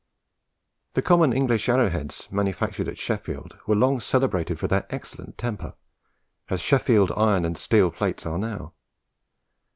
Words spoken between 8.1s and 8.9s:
are now.